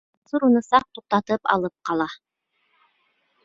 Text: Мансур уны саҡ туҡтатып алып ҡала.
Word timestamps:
Мансур 0.17 0.45
уны 0.47 0.61
саҡ 0.67 0.87
туҡтатып 0.99 1.53
алып 1.57 1.75
ҡала. 1.91 2.11